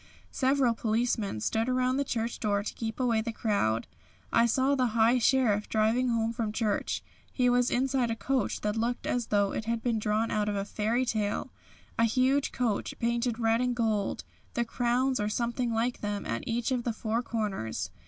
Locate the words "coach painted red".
12.51-13.61